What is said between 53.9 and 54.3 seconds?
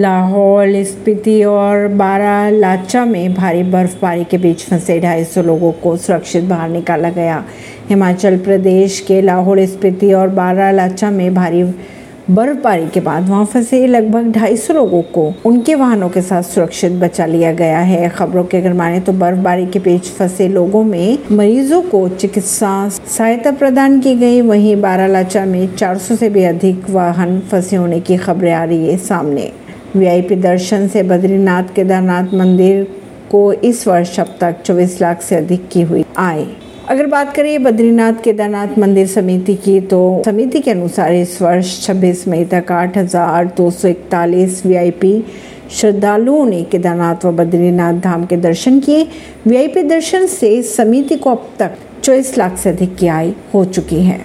है।